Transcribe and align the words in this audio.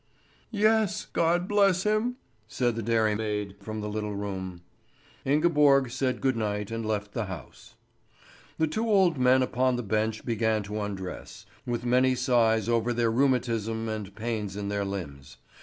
"Yes, 0.49 1.05
God 1.05 1.47
bless 1.47 1.83
him!" 1.83 2.15
said 2.47 2.75
the 2.75 2.81
dairymaid 2.81 3.57
from 3.61 3.81
the 3.81 3.87
little 3.87 4.15
room. 4.15 4.61
Ingeborg 5.25 5.91
said 5.91 6.21
good 6.21 6.35
night 6.35 6.71
and 6.71 6.83
left 6.83 7.11
the 7.11 7.25
house. 7.25 7.75
The 8.57 8.65
two 8.65 8.89
old 8.89 9.19
men 9.19 9.43
upon 9.43 9.75
the 9.75 9.83
bench 9.83 10.25
began 10.25 10.63
to 10.63 10.81
undress, 10.81 11.45
with 11.67 11.85
many 11.85 12.15
sighs 12.15 12.67
over 12.67 12.93
their 12.93 13.11
rheumatism 13.11 13.87
and 13.89 14.15
pains 14.15 14.55
in 14.55 14.69
their 14.69 14.85
limbs. 14.85 15.37